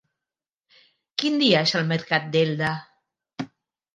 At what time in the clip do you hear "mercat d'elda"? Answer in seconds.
1.91-2.71